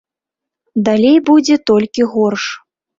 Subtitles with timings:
[0.89, 2.43] Далей будзе толькі горш.